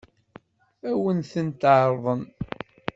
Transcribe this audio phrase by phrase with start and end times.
[0.89, 2.21] Ad wen-ten-ɛeṛḍen?